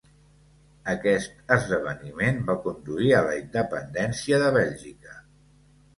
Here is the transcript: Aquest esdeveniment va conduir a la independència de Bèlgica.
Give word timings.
Aquest 0.93 1.51
esdeveniment 1.57 2.41
va 2.49 2.57
conduir 2.65 3.13
a 3.19 3.23
la 3.29 3.37
independència 3.43 4.41
de 4.45 4.53
Bèlgica. 4.61 5.19